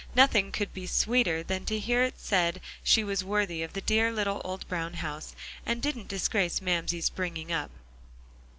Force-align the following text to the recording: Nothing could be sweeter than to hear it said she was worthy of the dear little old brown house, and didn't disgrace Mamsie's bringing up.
Nothing 0.15 0.51
could 0.51 0.73
be 0.73 0.87
sweeter 0.87 1.43
than 1.43 1.63
to 1.65 1.77
hear 1.77 2.01
it 2.01 2.19
said 2.19 2.59
she 2.81 3.03
was 3.03 3.23
worthy 3.23 3.61
of 3.61 3.73
the 3.73 3.81
dear 3.81 4.11
little 4.11 4.41
old 4.43 4.67
brown 4.67 4.95
house, 4.95 5.35
and 5.63 5.79
didn't 5.79 6.07
disgrace 6.07 6.59
Mamsie's 6.59 7.11
bringing 7.11 7.51
up. 7.51 7.69